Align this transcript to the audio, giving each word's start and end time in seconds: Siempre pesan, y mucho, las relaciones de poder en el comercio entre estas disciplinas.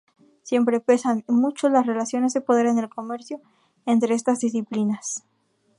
Siempre 0.41 0.79
pesan, 0.79 1.23
y 1.27 1.31
mucho, 1.31 1.69
las 1.69 1.85
relaciones 1.85 2.33
de 2.33 2.41
poder 2.41 2.65
en 2.65 2.79
el 2.79 2.89
comercio 2.89 3.39
entre 3.85 4.15
estas 4.15 4.39
disciplinas. 4.39 5.21